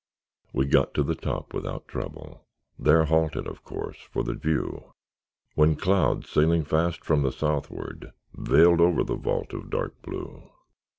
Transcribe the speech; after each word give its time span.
We 0.51 0.65
got 0.65 0.95
to 0.95 1.03
the 1.03 1.13
top 1.13 1.53
without 1.53 1.87
trouble; 1.87 2.47
There 2.79 3.05
halted, 3.05 3.45
of 3.45 3.63
course, 3.63 3.99
for 4.09 4.23
the 4.23 4.33
view; 4.33 4.93
When 5.53 5.75
clouds, 5.75 6.27
sailing 6.27 6.63
fast 6.63 7.05
from 7.05 7.21
the 7.21 7.31
southward, 7.31 8.11
Veiled 8.33 8.81
over 8.81 9.03
the 9.03 9.13
vault 9.13 9.53
of 9.53 9.69
dark 9.69 10.01
blue. 10.01 10.49